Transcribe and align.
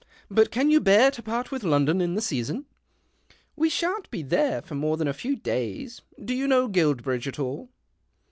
"But 0.31 0.49
can 0.49 0.69
'■ou 0.71 0.83
bear 0.83 1.11
to 1.11 1.21
part 1.21 1.51
with 1.51 1.63
Loudon 1.63 2.01
in 2.01 2.15
the 2.15 2.21
leason?" 2.31 2.65
"We 3.55 3.69
shan't 3.69 4.09
be 4.09 4.23
there 4.23 4.63
for 4.63 4.73
more 4.73 4.97
than 4.97 5.07
a 5.07 5.13
few 5.13 5.39
lays. 5.45 6.01
Do 6.19 6.33
you 6.33 6.47
know 6.47 6.67
Guilbridge 6.67 7.27
at 7.27 7.37
all 7.37 7.69